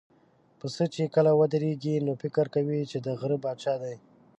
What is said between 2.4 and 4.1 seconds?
کوي چې د غره پاچا دی.